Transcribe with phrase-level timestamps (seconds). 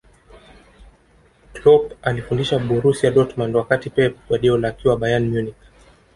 [1.53, 5.55] Kloop alifundisha borusia dortmund wakati pep guardiola akiwa bayern munich